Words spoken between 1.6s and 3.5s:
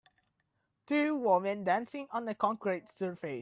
dancing on a concrete surface.